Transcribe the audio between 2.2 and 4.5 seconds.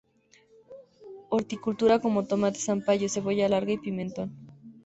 tomate, zapallo, cebolla larga y pimentón.